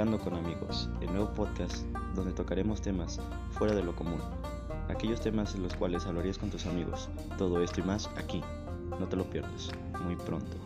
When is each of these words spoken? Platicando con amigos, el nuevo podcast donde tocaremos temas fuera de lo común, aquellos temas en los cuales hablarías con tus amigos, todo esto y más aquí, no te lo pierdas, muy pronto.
Platicando 0.00 0.30
con 0.30 0.42
amigos, 0.42 0.88
el 1.02 1.08
nuevo 1.08 1.30
podcast 1.34 1.84
donde 2.14 2.32
tocaremos 2.32 2.80
temas 2.80 3.20
fuera 3.50 3.74
de 3.74 3.82
lo 3.82 3.94
común, 3.94 4.18
aquellos 4.88 5.20
temas 5.20 5.54
en 5.54 5.62
los 5.62 5.74
cuales 5.74 6.06
hablarías 6.06 6.38
con 6.38 6.48
tus 6.48 6.64
amigos, 6.64 7.10
todo 7.36 7.62
esto 7.62 7.80
y 7.80 7.82
más 7.82 8.08
aquí, 8.16 8.42
no 8.98 9.06
te 9.06 9.16
lo 9.16 9.28
pierdas, 9.28 9.70
muy 10.02 10.16
pronto. 10.16 10.56